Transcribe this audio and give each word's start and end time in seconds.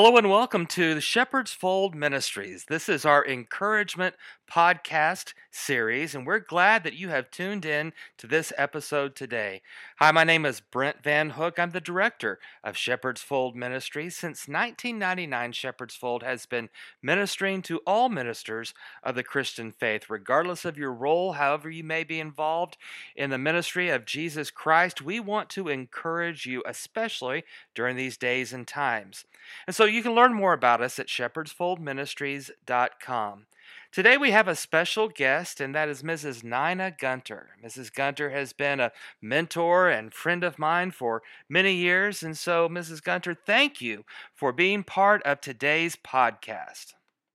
Hello 0.00 0.16
and 0.16 0.30
welcome 0.30 0.64
to 0.64 0.94
the 0.94 1.00
Shepherd's 1.00 1.50
Fold 1.50 1.96
Ministries. 1.96 2.66
This 2.68 2.88
is 2.88 3.04
our 3.04 3.26
encouragement 3.26 4.14
podcast 4.48 5.34
series, 5.50 6.14
and 6.14 6.24
we're 6.24 6.38
glad 6.38 6.84
that 6.84 6.94
you 6.94 7.08
have 7.08 7.32
tuned 7.32 7.64
in 7.64 7.92
to 8.16 8.28
this 8.28 8.52
episode 8.56 9.16
today. 9.16 9.60
Hi, 9.98 10.12
my 10.12 10.22
name 10.22 10.46
is 10.46 10.60
Brent 10.60 11.02
Van 11.02 11.30
Hook. 11.30 11.58
I'm 11.58 11.72
the 11.72 11.80
director 11.80 12.38
of 12.62 12.76
Shepherd's 12.76 13.20
Fold 13.20 13.56
Ministries. 13.56 14.16
Since 14.16 14.46
1999, 14.46 15.50
Shepherd's 15.52 15.96
Fold 15.96 16.22
has 16.22 16.46
been 16.46 16.68
ministering 17.02 17.60
to 17.62 17.80
all 17.86 18.08
ministers 18.08 18.74
of 19.02 19.16
the 19.16 19.24
Christian 19.24 19.72
faith, 19.72 20.08
regardless 20.08 20.64
of 20.64 20.78
your 20.78 20.92
role, 20.92 21.32
however 21.32 21.68
you 21.68 21.82
may 21.82 22.04
be 22.04 22.20
involved 22.20 22.76
in 23.16 23.30
the 23.30 23.36
ministry 23.36 23.90
of 23.90 24.06
Jesus 24.06 24.50
Christ. 24.50 25.02
We 25.02 25.18
want 25.18 25.50
to 25.50 25.68
encourage 25.68 26.46
you, 26.46 26.62
especially 26.64 27.42
during 27.74 27.96
these 27.96 28.16
days 28.16 28.52
and 28.52 28.66
times. 28.66 29.24
And 29.66 29.74
so 29.74 29.87
you 29.88 30.02
can 30.02 30.14
learn 30.14 30.34
more 30.34 30.52
about 30.52 30.80
us 30.80 30.98
at 30.98 31.06
shepherdsfoldministries.com. 31.08 33.46
Today 33.90 34.18
we 34.18 34.32
have 34.32 34.48
a 34.48 34.54
special 34.54 35.08
guest, 35.08 35.62
and 35.62 35.74
that 35.74 35.88
is 35.88 36.02
Mrs. 36.02 36.44
Nina 36.44 36.90
Gunter. 36.90 37.56
Mrs. 37.64 37.90
Gunter 37.92 38.28
has 38.30 38.52
been 38.52 38.80
a 38.80 38.92
mentor 39.22 39.88
and 39.88 40.12
friend 40.12 40.44
of 40.44 40.58
mine 40.58 40.90
for 40.90 41.22
many 41.48 41.72
years, 41.72 42.22
and 42.22 42.36
so, 42.36 42.68
Mrs. 42.68 43.02
Gunter, 43.02 43.34
thank 43.34 43.80
you 43.80 44.04
for 44.34 44.52
being 44.52 44.84
part 44.84 45.22
of 45.22 45.40
today's 45.40 45.96
podcast. 45.96 46.92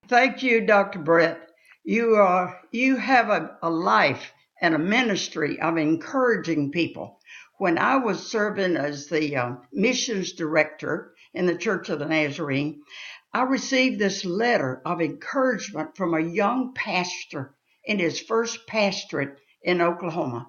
Thank 0.07 0.43
you, 0.43 0.63
Dr. 0.65 0.99
Brent. 0.99 1.39
You 1.83 2.15
are 2.15 2.61
you 2.71 2.97
have 2.97 3.29
a, 3.29 3.57
a 3.63 3.69
life 3.69 4.31
and 4.61 4.75
a 4.75 4.79
ministry 4.79 5.59
of 5.59 5.77
encouraging 5.77 6.71
people. 6.71 7.19
When 7.57 7.79
I 7.79 7.97
was 7.97 8.29
serving 8.29 8.77
as 8.77 9.07
the 9.07 9.35
uh, 9.35 9.55
missions 9.71 10.33
director 10.33 11.12
in 11.33 11.45
the 11.45 11.57
Church 11.57 11.89
of 11.89 11.99
the 11.99 12.05
Nazarene, 12.05 12.81
I 13.33 13.43
received 13.43 13.99
this 13.99 14.23
letter 14.23 14.81
of 14.85 15.01
encouragement 15.01 15.97
from 15.97 16.13
a 16.13 16.19
young 16.19 16.73
pastor 16.73 17.55
in 17.83 17.99
his 17.99 18.19
first 18.19 18.67
pastorate 18.67 19.37
in 19.63 19.81
Oklahoma. 19.81 20.47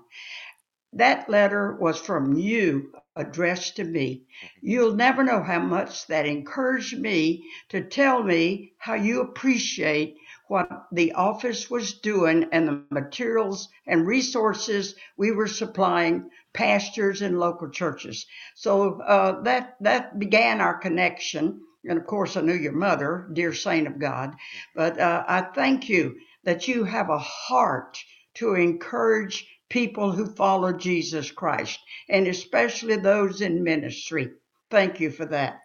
That 0.93 1.29
letter 1.29 1.77
was 1.81 1.99
from 1.99 2.35
you 2.35 2.93
addressed 3.17 3.77
to 3.77 3.85
me. 3.85 4.27
You'll 4.61 4.95
never 4.95 5.25
know 5.25 5.43
how 5.43 5.61
much 5.61 6.07
that 6.09 6.27
encouraged 6.27 6.99
me 6.99 7.45
to 7.71 7.83
tell 7.83 8.23
me 8.23 8.73
how 8.79 8.95
you 8.95 9.21
appreciate 9.21 10.17
what 10.55 10.87
the 10.93 11.13
office 11.15 11.69
was 11.69 11.95
doing 11.95 12.47
and 12.53 12.69
the 12.69 12.85
materials 12.91 13.69
and 13.89 14.07
resources 14.07 14.95
we 15.17 15.33
were 15.33 15.49
supplying 15.49 16.31
pastors 16.53 17.23
and 17.23 17.41
local 17.41 17.69
churches. 17.69 18.25
So 18.55 19.01
uh, 19.01 19.43
that 19.43 19.75
that 19.81 20.17
began 20.21 20.61
our 20.61 20.79
connection 20.79 21.61
and 21.87 21.99
of 21.99 22.07
course, 22.07 22.37
I 22.37 22.41
knew 22.41 22.55
your 22.55 22.73
mother, 22.73 23.29
dear 23.33 23.53
saint 23.53 23.87
of 23.87 23.99
God. 23.99 24.35
But 24.75 24.99
uh, 24.99 25.25
I 25.29 25.43
thank 25.43 25.89
you 25.89 26.15
that 26.45 26.69
you 26.69 26.85
have 26.85 27.11
a 27.11 27.19
heart 27.19 27.99
to 28.35 28.55
encourage 28.55 29.47
people 29.69 30.13
who 30.13 30.35
follow 30.35 30.73
Jesus 30.73 31.31
Christ, 31.31 31.79
and 32.09 32.27
especially 32.27 32.97
those 32.97 33.41
in 33.41 33.65
ministry. 33.65 34.31
Thank 34.71 35.01
you 35.01 35.11
for 35.11 35.27
that. 35.27 35.64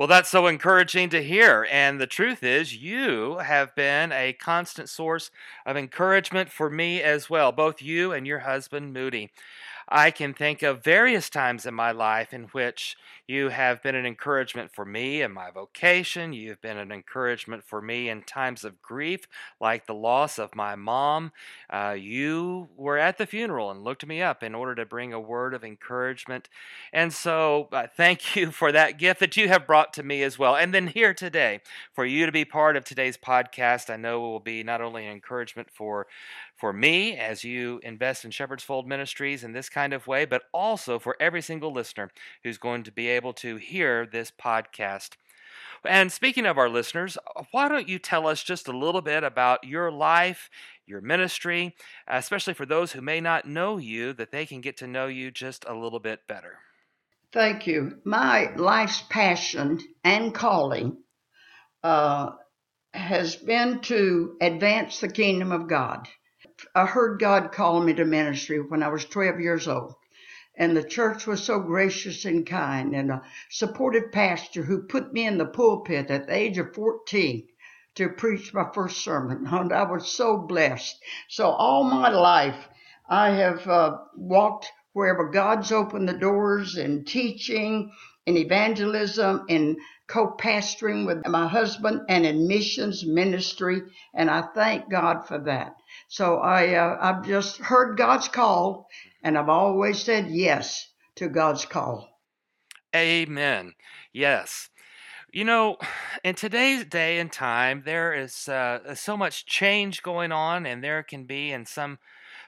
Well, 0.00 0.08
that's 0.08 0.30
so 0.30 0.46
encouraging 0.46 1.10
to 1.10 1.22
hear. 1.22 1.68
And 1.70 2.00
the 2.00 2.06
truth 2.06 2.42
is, 2.42 2.74
you 2.74 3.36
have 3.38 3.74
been 3.74 4.12
a 4.12 4.32
constant 4.32 4.88
source 4.88 5.30
of 5.66 5.76
encouragement 5.76 6.50
for 6.50 6.70
me 6.70 7.02
as 7.02 7.28
well, 7.28 7.52
both 7.52 7.82
you 7.82 8.10
and 8.12 8.26
your 8.26 8.38
husband, 8.40 8.94
Moody. 8.94 9.30
I 9.90 10.12
can 10.12 10.34
think 10.34 10.62
of 10.62 10.84
various 10.84 11.28
times 11.28 11.66
in 11.66 11.74
my 11.74 11.90
life 11.90 12.32
in 12.32 12.44
which 12.44 12.96
you 13.26 13.48
have 13.48 13.82
been 13.82 13.94
an 13.94 14.06
encouragement 14.06 14.72
for 14.72 14.84
me 14.84 15.22
in 15.22 15.32
my 15.32 15.50
vocation. 15.50 16.32
You've 16.32 16.60
been 16.60 16.78
an 16.78 16.92
encouragement 16.92 17.64
for 17.64 17.80
me 17.80 18.08
in 18.08 18.22
times 18.22 18.64
of 18.64 18.82
grief, 18.82 19.26
like 19.60 19.86
the 19.86 19.94
loss 19.94 20.38
of 20.38 20.54
my 20.54 20.74
mom. 20.74 21.32
Uh, 21.68 21.96
you 21.98 22.68
were 22.76 22.98
at 22.98 23.18
the 23.18 23.26
funeral 23.26 23.70
and 23.70 23.82
looked 23.82 24.06
me 24.06 24.20
up 24.22 24.42
in 24.42 24.54
order 24.54 24.74
to 24.76 24.84
bring 24.84 25.12
a 25.12 25.20
word 25.20 25.54
of 25.54 25.64
encouragement. 25.64 26.48
And 26.92 27.12
so, 27.12 27.68
uh, 27.72 27.86
thank 27.96 28.36
you 28.36 28.50
for 28.50 28.72
that 28.72 28.98
gift 28.98 29.20
that 29.20 29.36
you 29.36 29.48
have 29.48 29.66
brought 29.66 29.92
to 29.94 30.02
me 30.02 30.22
as 30.22 30.38
well. 30.38 30.56
And 30.56 30.74
then 30.74 30.88
here 30.88 31.14
today, 31.14 31.60
for 31.92 32.04
you 32.04 32.26
to 32.26 32.32
be 32.32 32.44
part 32.44 32.76
of 32.76 32.84
today's 32.84 33.16
podcast, 33.16 33.90
I 33.90 33.96
know 33.96 34.20
will 34.20 34.40
be 34.40 34.62
not 34.62 34.80
only 34.80 35.06
an 35.06 35.12
encouragement 35.12 35.68
for 35.70 36.06
for 36.60 36.72
me 36.74 37.16
as 37.16 37.42
you 37.42 37.80
invest 37.82 38.24
in 38.26 38.30
Shepherd's 38.30 38.62
Fold 38.62 38.86
Ministries 38.86 39.42
in 39.42 39.52
this 39.52 39.70
kind 39.70 39.94
of 39.94 40.06
way, 40.06 40.26
but 40.26 40.42
also 40.52 40.98
for 40.98 41.16
every 41.18 41.40
single 41.40 41.72
listener 41.72 42.10
who's 42.44 42.58
going 42.58 42.82
to 42.82 42.92
be 42.92 43.08
able 43.08 43.32
to 43.32 43.56
hear 43.56 44.04
this 44.04 44.30
podcast. 44.30 45.12
And 45.84 46.12
speaking 46.12 46.44
of 46.44 46.58
our 46.58 46.68
listeners, 46.68 47.16
why 47.50 47.68
don't 47.70 47.88
you 47.88 47.98
tell 47.98 48.26
us 48.26 48.42
just 48.42 48.68
a 48.68 48.76
little 48.76 49.00
bit 49.00 49.24
about 49.24 49.64
your 49.64 49.90
life, 49.90 50.50
your 50.86 51.00
ministry, 51.00 51.74
especially 52.06 52.52
for 52.52 52.66
those 52.66 52.92
who 52.92 53.00
may 53.00 53.22
not 53.22 53.48
know 53.48 53.78
you, 53.78 54.12
that 54.12 54.30
they 54.30 54.44
can 54.44 54.60
get 54.60 54.76
to 54.76 54.86
know 54.86 55.06
you 55.06 55.30
just 55.30 55.64
a 55.66 55.74
little 55.74 55.98
bit 55.98 56.26
better? 56.28 56.58
Thank 57.32 57.66
you. 57.66 58.00
My 58.04 58.54
life's 58.56 59.02
passion 59.08 59.78
and 60.04 60.34
calling 60.34 60.98
uh, 61.82 62.32
has 62.92 63.36
been 63.36 63.80
to 63.82 64.36
advance 64.42 65.00
the 65.00 65.08
kingdom 65.08 65.52
of 65.52 65.66
God. 65.66 66.06
I 66.74 66.86
heard 66.86 67.20
God 67.20 67.52
call 67.52 67.80
me 67.80 67.94
to 67.94 68.04
ministry 68.04 68.60
when 68.60 68.82
I 68.82 68.88
was 68.88 69.04
12 69.04 69.40
years 69.40 69.68
old. 69.68 69.94
And 70.56 70.76
the 70.76 70.84
church 70.84 71.26
was 71.26 71.42
so 71.42 71.60
gracious 71.60 72.24
and 72.24 72.46
kind, 72.46 72.94
and 72.94 73.10
a 73.10 73.22
supportive 73.48 74.12
pastor 74.12 74.62
who 74.62 74.82
put 74.82 75.12
me 75.12 75.26
in 75.26 75.38
the 75.38 75.46
pulpit 75.46 76.10
at 76.10 76.26
the 76.26 76.34
age 76.34 76.58
of 76.58 76.74
14 76.74 77.48
to 77.94 78.08
preach 78.10 78.52
my 78.52 78.66
first 78.74 78.98
sermon. 79.02 79.46
And 79.50 79.72
I 79.72 79.84
was 79.84 80.10
so 80.10 80.36
blessed. 80.36 81.00
So 81.28 81.48
all 81.48 81.84
my 81.84 82.10
life, 82.10 82.68
I 83.08 83.30
have 83.30 83.66
uh, 83.66 83.98
walked 84.16 84.70
wherever 84.92 85.30
God's 85.30 85.72
opened 85.72 86.08
the 86.08 86.14
doors 86.14 86.76
in 86.76 87.04
teaching, 87.04 87.92
in 88.26 88.36
evangelism, 88.36 89.46
in 89.48 89.76
co-pastoring 90.10 91.06
with 91.06 91.24
my 91.26 91.46
husband, 91.46 92.02
and 92.08 92.26
in 92.26 92.48
missions 92.48 93.06
ministry. 93.06 93.82
And 94.12 94.28
I 94.28 94.42
thank 94.54 94.90
God 94.90 95.26
for 95.26 95.38
that. 95.44 95.76
So 96.08 96.38
I, 96.38 96.74
uh, 96.74 96.98
I've 97.00 97.24
just 97.24 97.58
heard 97.58 97.96
God's 97.96 98.28
call, 98.28 98.88
and 99.22 99.38
I've 99.38 99.48
always 99.48 100.02
said 100.02 100.26
yes 100.28 100.88
to 101.14 101.28
God's 101.28 101.64
call. 101.64 102.18
Amen. 102.94 103.74
Yes. 104.12 104.68
You 105.32 105.44
know, 105.44 105.76
in 106.24 106.34
today's 106.34 106.84
day 106.84 107.20
and 107.20 107.30
time, 107.30 107.82
there 107.84 108.12
is 108.12 108.48
uh, 108.48 108.96
so 108.96 109.16
much 109.16 109.46
change 109.46 110.02
going 110.02 110.32
on, 110.32 110.66
and 110.66 110.82
there 110.82 111.04
can 111.04 111.24
be 111.24 111.52
in 111.52 111.66
some 111.66 112.00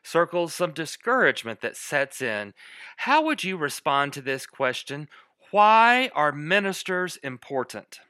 circles 0.03 0.53
some 0.53 0.73
discouragement 0.73 1.61
that 1.61 1.77
sets 1.77 2.21
in. 2.21 2.55
How 2.97 3.23
would 3.23 3.45
you 3.45 3.57
respond 3.57 4.13
to 4.15 4.21
this 4.21 4.47
question? 4.47 5.09
Why 5.53 6.11
are 6.15 6.33
ministers 6.33 7.19
important? 7.19 8.01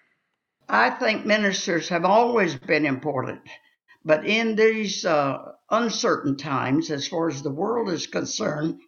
I 0.68 0.90
think 0.90 1.26
ministers 1.26 1.88
have 1.88 2.04
always 2.04 2.54
been 2.54 2.86
important. 2.86 3.40
But 4.04 4.24
in 4.24 4.54
these 4.54 5.04
uh, 5.04 5.52
uncertain 5.68 6.36
times, 6.36 6.92
as 6.92 7.08
far 7.08 7.28
as 7.28 7.42
the 7.42 7.50
world 7.50 7.88
is 7.90 8.06
concerned, 8.06 8.78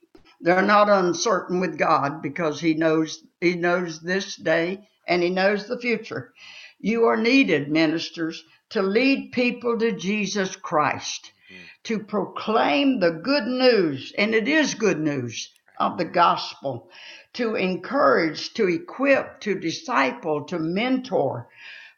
they're 0.40 0.62
not 0.62 0.88
uncertain 0.88 1.58
with 1.58 1.76
God 1.76 2.22
because 2.22 2.60
He 2.60 2.74
knows 2.74 3.24
He 3.40 3.56
knows 3.56 4.00
this 4.00 4.36
day 4.36 4.86
and 5.08 5.20
He 5.20 5.30
knows 5.30 5.66
the 5.66 5.80
future. 5.80 6.32
You 6.78 7.06
are 7.06 7.16
needed, 7.16 7.72
ministers, 7.72 8.44
to 8.70 8.82
lead 8.82 9.32
people 9.32 9.76
to 9.80 9.90
Jesus 9.90 10.54
Christ, 10.54 11.32
mm-hmm. 11.50 11.64
to 11.84 12.04
proclaim 12.04 13.00
the 13.00 13.10
good 13.10 13.48
news, 13.48 14.12
and 14.16 14.32
it 14.32 14.46
is 14.46 14.74
good 14.74 15.00
news 15.00 15.50
of 15.78 15.98
the 15.98 16.04
gospel, 16.04 16.88
to 17.34 17.56
encourage, 17.56 18.54
to 18.54 18.68
equip, 18.68 19.40
to 19.40 19.58
disciple, 19.58 20.44
to 20.44 20.58
mentor, 20.58 21.48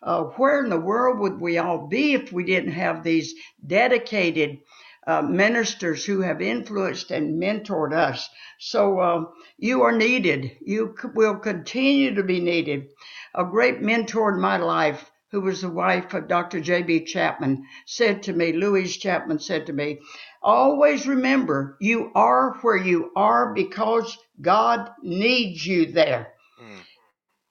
uh, 0.02 0.24
where 0.36 0.62
in 0.62 0.70
the 0.70 0.80
world 0.80 1.18
would 1.18 1.40
we 1.40 1.58
all 1.58 1.86
be 1.86 2.14
if 2.14 2.32
we 2.32 2.44
didn't 2.44 2.72
have 2.72 3.02
these 3.02 3.34
dedicated 3.66 4.58
uh, 5.06 5.22
ministers 5.22 6.04
who 6.04 6.20
have 6.20 6.42
influenced 6.42 7.10
and 7.10 7.40
mentored 7.40 7.94
us? 7.94 8.28
So 8.58 8.98
uh, 9.00 9.24
you 9.58 9.82
are 9.82 9.96
needed. 9.96 10.56
You 10.60 10.94
will 11.14 11.36
continue 11.36 12.14
to 12.14 12.22
be 12.22 12.40
needed. 12.40 12.88
A 13.34 13.44
great 13.44 13.82
mentor 13.82 14.34
in 14.34 14.40
my 14.40 14.56
life 14.56 15.10
who 15.36 15.42
was 15.42 15.60
the 15.60 15.68
wife 15.68 16.14
of 16.14 16.28
Dr. 16.28 16.62
J.B. 16.62 17.04
Chapman, 17.04 17.66
said 17.84 18.22
to 18.22 18.32
me, 18.32 18.54
Louise 18.54 18.96
Chapman 18.96 19.38
said 19.38 19.66
to 19.66 19.72
me, 19.74 19.98
always 20.40 21.06
remember 21.06 21.76
you 21.78 22.10
are 22.14 22.54
where 22.62 22.78
you 22.78 23.10
are 23.14 23.52
because 23.52 24.16
God 24.40 24.88
needs 25.02 25.66
you 25.66 25.92
there 25.92 26.32
hmm. 26.58 26.78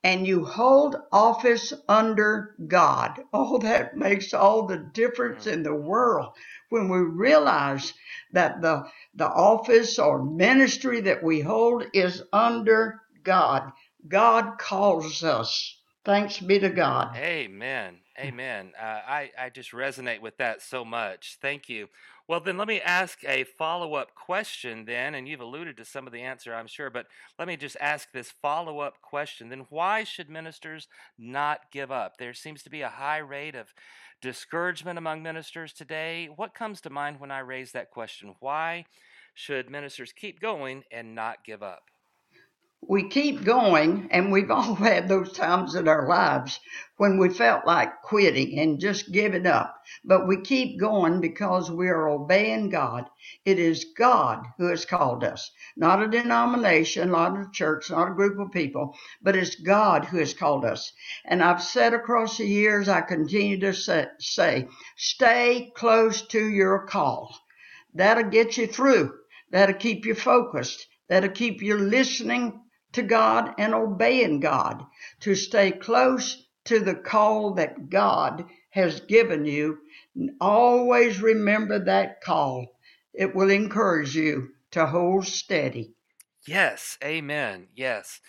and 0.03 0.25
you 0.25 0.45
hold 0.45 0.95
office 1.11 1.73
under 1.87 2.55
God. 2.65 3.21
Oh, 3.31 3.59
that 3.59 3.95
makes 3.95 4.33
all 4.33 4.65
the 4.65 4.89
difference 4.91 5.43
hmm. 5.43 5.51
in 5.51 5.61
the 5.61 5.75
world 5.75 6.33
when 6.69 6.89
we 6.89 6.97
realize 6.97 7.93
that 8.31 8.63
the, 8.63 8.83
the 9.13 9.27
office 9.27 9.99
or 9.99 10.25
ministry 10.25 11.01
that 11.01 11.21
we 11.21 11.39
hold 11.39 11.85
is 11.93 12.23
under 12.33 13.03
God. 13.21 13.71
God 14.07 14.57
calls 14.57 15.23
us 15.23 15.75
Thanks 16.05 16.39
be 16.39 16.59
to 16.59 16.69
God. 16.69 17.15
Amen. 17.17 17.97
Amen. 18.19 18.73
Uh, 18.79 18.85
I, 19.07 19.31
I 19.37 19.49
just 19.49 19.71
resonate 19.71 20.21
with 20.21 20.37
that 20.37 20.61
so 20.61 20.85
much. 20.85 21.37
Thank 21.41 21.67
you. 21.67 21.87
Well, 22.27 22.39
then 22.39 22.57
let 22.57 22.67
me 22.67 22.79
ask 22.79 23.23
a 23.25 23.43
follow 23.43 23.95
up 23.95 24.13
question, 24.13 24.85
then, 24.85 25.15
and 25.15 25.27
you've 25.27 25.41
alluded 25.41 25.77
to 25.77 25.85
some 25.85 26.05
of 26.05 26.13
the 26.13 26.21
answer, 26.21 26.53
I'm 26.53 26.67
sure, 26.67 26.91
but 26.91 27.07
let 27.39 27.47
me 27.47 27.57
just 27.57 27.75
ask 27.81 28.11
this 28.11 28.31
follow 28.41 28.79
up 28.79 29.01
question. 29.01 29.49
Then, 29.49 29.65
why 29.69 30.03
should 30.03 30.29
ministers 30.29 30.87
not 31.17 31.71
give 31.71 31.91
up? 31.91 32.17
There 32.17 32.33
seems 32.33 32.61
to 32.63 32.69
be 32.69 32.81
a 32.81 32.89
high 32.89 33.17
rate 33.17 33.55
of 33.55 33.73
discouragement 34.21 34.97
among 34.97 35.23
ministers 35.23 35.73
today. 35.73 36.29
What 36.35 36.55
comes 36.55 36.81
to 36.81 36.89
mind 36.89 37.19
when 37.19 37.31
I 37.31 37.39
raise 37.39 37.71
that 37.71 37.91
question? 37.91 38.35
Why 38.39 38.85
should 39.33 39.69
ministers 39.69 40.13
keep 40.13 40.39
going 40.39 40.83
and 40.91 41.15
not 41.15 41.43
give 41.43 41.61
up? 41.63 41.89
We 42.87 43.09
keep 43.09 43.43
going, 43.43 44.07
and 44.11 44.31
we've 44.31 44.51
all 44.51 44.75
had 44.75 45.07
those 45.07 45.31
times 45.33 45.75
in 45.75 45.87
our 45.87 46.07
lives 46.07 46.59
when 46.97 47.17
we 47.17 47.29
felt 47.29 47.65
like 47.65 48.01
quitting 48.03 48.59
and 48.59 48.79
just 48.79 49.11
giving 49.11 49.47
up. 49.47 49.75
But 50.03 50.27
we 50.27 50.41
keep 50.41 50.79
going 50.79 51.19
because 51.21 51.71
we 51.71 51.87
are 51.89 52.09
obeying 52.09 52.69
God. 52.69 53.09
It 53.43 53.59
is 53.59 53.85
God 53.97 54.45
who 54.57 54.67
has 54.67 54.85
called 54.85 55.23
us, 55.23 55.51
not 55.75 56.01
a 56.01 56.07
denomination, 56.07 57.11
not 57.11 57.37
a 57.39 57.49
church, 57.51 57.89
not 57.91 58.11
a 58.11 58.15
group 58.15 58.39
of 58.39 58.51
people, 58.51 58.95
but 59.21 59.35
it's 59.35 59.55
God 59.55 60.05
who 60.05 60.17
has 60.19 60.33
called 60.33 60.65
us. 60.65 60.93
And 61.25 61.43
I've 61.43 61.63
said 61.63 61.93
across 61.93 62.37
the 62.37 62.45
years, 62.45 62.87
I 62.87 63.01
continue 63.01 63.59
to 63.61 63.73
say, 63.73 64.67
stay 64.97 65.71
close 65.75 66.21
to 66.27 66.45
your 66.45 66.85
call. 66.85 67.35
That'll 67.93 68.29
get 68.29 68.57
you 68.57 68.67
through. 68.67 69.13
That'll 69.51 69.75
keep 69.75 70.05
you 70.05 70.15
focused. 70.15 70.87
That'll 71.07 71.29
keep 71.29 71.61
you 71.61 71.77
listening 71.77 72.61
to 72.95 73.03
God 73.03 73.53
and 73.57 73.73
obeying 73.73 74.39
God, 74.39 74.85
to 75.21 75.35
stay 75.35 75.71
close 75.71 76.47
to 76.65 76.79
the 76.79 76.95
call 76.95 77.53
that 77.55 77.89
God 77.89 78.45
has 78.69 79.01
given 79.01 79.45
you. 79.45 79.77
Always 80.41 81.21
remember 81.21 81.85
that 81.85 82.21
call. 82.21 82.77
It 83.13 83.35
will 83.35 83.49
encourage 83.49 84.15
you 84.15 84.49
to 84.71 84.85
hold 84.85 85.27
steady. 85.27 85.93
Yes, 86.47 86.97
amen. 87.03 87.67
Yes. 87.75 88.21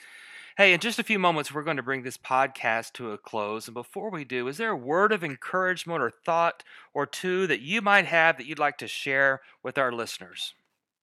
Hey, 0.57 0.73
in 0.73 0.81
just 0.81 0.99
a 0.99 1.05
few 1.05 1.19
moments, 1.19 1.53
we're 1.53 1.63
going 1.63 1.77
to 1.77 1.83
bring 1.83 2.03
this 2.03 2.17
podcast 2.17 2.95
to 2.95 3.13
a 3.13 3.19
close. 3.19 3.69
And 3.69 3.75
before 3.75 4.11
we 4.11 4.25
do, 4.25 4.49
is 4.49 4.57
there 4.57 4.71
a 4.71 4.77
word 4.77 5.13
of 5.13 5.23
encouragement 5.23 6.03
or 6.03 6.11
thought 6.11 6.65
or 6.95 7.07
two 7.07 7.47
that 7.47 7.61
you 7.61 7.83
might 7.83 8.07
have 8.07 8.39
that 8.39 8.47
you'd 8.47 8.59
like 8.59 8.79
to 8.79 8.89
share 8.89 9.43
with 9.63 9.77
our 9.77 9.93
listeners? 9.93 10.55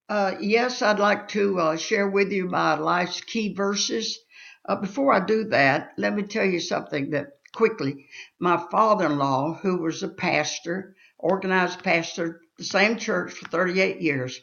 Uh, 0.09 0.35
yes, 0.41 0.81
I'd 0.81 0.99
like 0.99 1.29
to 1.29 1.59
uh, 1.59 1.77
share 1.77 2.09
with 2.09 2.31
you 2.31 2.45
my 2.45 2.75
life's 2.75 3.21
key 3.21 3.53
verses. 3.53 4.19
Uh, 4.65 4.75
before 4.75 5.13
I 5.13 5.25
do 5.25 5.45
that, 5.45 5.93
let 5.97 6.13
me 6.13 6.23
tell 6.23 6.45
you 6.45 6.59
something 6.59 7.11
that 7.11 7.27
quickly. 7.55 8.07
My 8.39 8.57
father 8.69 9.05
in 9.05 9.17
law, 9.17 9.53
who 9.53 9.77
was 9.81 10.03
a 10.03 10.09
pastor, 10.09 10.95
organized 11.17 11.83
pastor, 11.83 12.41
the 12.57 12.63
same 12.65 12.97
church 12.97 13.33
for 13.33 13.47
38 13.47 14.01
years, 14.01 14.39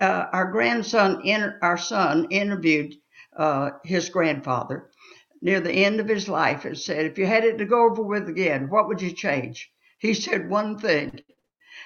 uh, 0.00 0.26
our 0.32 0.50
grandson, 0.52 1.22
our 1.62 1.78
son, 1.78 2.28
interviewed 2.30 2.94
uh, 3.36 3.70
his 3.84 4.08
grandfather 4.08 4.90
near 5.40 5.60
the 5.60 5.72
end 5.72 5.98
of 6.00 6.08
his 6.08 6.28
life 6.28 6.64
and 6.64 6.78
said, 6.78 7.06
If 7.06 7.18
you 7.18 7.26
had 7.26 7.44
it 7.44 7.58
to 7.58 7.64
go 7.64 7.90
over 7.90 8.02
with 8.02 8.28
again, 8.28 8.70
what 8.70 8.86
would 8.88 9.02
you 9.02 9.12
change? 9.12 9.70
He 9.98 10.14
said 10.14 10.48
one 10.48 10.78
thing 10.78 11.20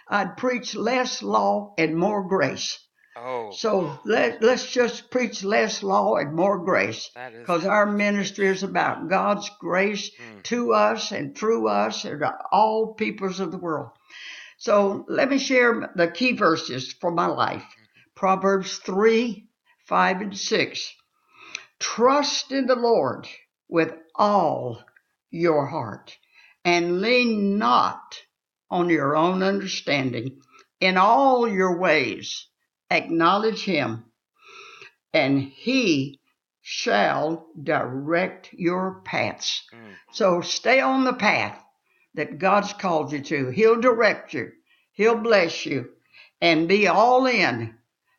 I'd 0.09 0.37
preach 0.37 0.75
less 0.75 1.23
law 1.23 1.75
and 1.79 1.97
more 1.97 2.29
grace. 2.29 2.86
Oh. 3.19 3.51
So 3.51 3.99
let, 4.05 4.43
let's 4.43 4.71
just 4.71 5.11
preach 5.11 5.43
less 5.43 5.83
law 5.83 6.17
and 6.17 6.35
more 6.35 6.59
grace. 6.59 7.11
Because 7.41 7.65
our 7.65 7.87
ministry 7.87 8.47
is 8.47 8.63
about 8.63 9.09
God's 9.09 9.51
grace 9.59 10.11
mm. 10.11 10.43
to 10.45 10.75
us 10.75 11.13
and 11.13 11.37
through 11.37 11.69
us 11.69 12.05
and 12.05 12.21
to 12.21 12.35
all 12.53 12.95
peoples 12.95 13.41
of 13.41 13.53
the 13.53 13.59
world. 13.59 13.91
So 14.59 15.05
let 15.09 15.31
me 15.31 15.39
share 15.39 15.93
the 15.97 16.09
key 16.09 16.33
verses 16.33 16.93
for 16.93 17.11
my 17.11 17.27
life. 17.27 17.65
Proverbs 18.15 18.79
3, 18.79 19.47
5, 19.87 20.21
and 20.21 20.37
6. 20.37 20.95
Trust 21.79 22.53
in 22.53 22.67
the 22.67 22.77
Lord 22.77 23.29
with 23.69 23.93
all 24.15 24.83
your 25.31 25.67
heart 25.67 26.17
and 26.65 27.01
lean 27.01 27.59
not 27.59 28.21
on 28.71 28.89
your 28.89 29.17
own 29.17 29.43
understanding. 29.43 30.41
In 30.81 30.97
all 30.97 31.49
your 31.49 31.79
ways, 31.79 32.49
acknowledge 32.91 33.65
him, 33.65 34.05
and 35.13 35.41
he 35.41 36.21
shall 36.63 37.47
direct 37.63 38.53
your 38.53 39.03
paths. 39.05 39.63
Mm. 39.73 39.95
So 40.13 40.41
stay 40.41 40.81
on 40.81 41.05
the 41.05 41.13
path 41.13 41.63
that 42.15 42.39
God's 42.39 42.73
called 42.73 43.13
you 43.13 43.21
to. 43.21 43.51
He'll 43.51 43.81
direct 43.81 44.35
you, 44.35 44.53
He'll 44.93 45.17
bless 45.17 45.65
you, 45.67 45.91
and 46.41 46.69
be 46.69 46.89
all 46.89 47.27
in 47.27 47.77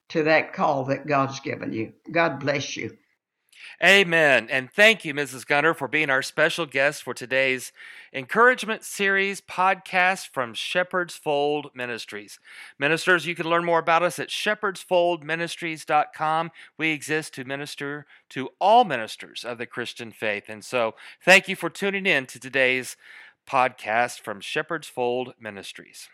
to 0.10 0.24
that 0.24 0.54
call 0.54 0.86
that 0.86 1.08
God's 1.08 1.40
given 1.42 1.74
you. 1.74 1.94
God 2.12 2.40
bless 2.40 2.78
you. 2.78 2.98
Amen. 3.84 4.48
And 4.50 4.72
thank 4.72 5.04
you, 5.06 5.14
Mrs. 5.14 5.46
Gunter, 5.46 5.74
for 5.74 5.88
being 5.88 6.10
our 6.10 6.22
special 6.22 6.66
guest 6.66 7.04
for 7.04 7.14
today's 7.14 7.72
Encouragement 8.14 8.84
Series 8.84 9.40
podcast 9.42 10.28
from 10.30 10.54
Shepherd's 10.54 11.16
Fold 11.16 11.72
Ministries. 11.76 12.40
Ministers, 12.80 13.26
you 13.26 13.36
can 13.36 13.48
learn 13.48 13.66
more 13.66 13.80
about 13.80 14.04
us 14.04 14.20
at 14.20 14.30
shepherdsfoldministries.com. 14.30 16.52
We 16.78 16.92
exist 16.92 17.34
to 17.36 17.44
minister 17.44 18.06
to 18.30 18.50
all 18.60 18.84
ministers 18.84 19.44
of 19.44 19.58
the 19.58 19.66
Christian 19.66 20.12
faith. 20.12 20.44
And 20.48 20.66
so 20.66 20.96
thank 21.24 21.48
you 21.48 21.56
for 21.56 21.70
tuning 21.70 22.06
in 22.06 22.26
to 22.28 22.40
today's 22.40 22.98
podcast 23.48 24.22
from 24.22 24.42
Shepherd's 24.42 24.88
Fold 24.88 25.34
Ministries. 25.40 26.10